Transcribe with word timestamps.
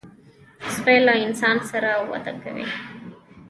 سپي 0.75 0.95
له 1.05 1.13
انسان 1.25 1.57
سره 1.71 1.89
وده 2.09 2.33
کوي. 2.43 2.65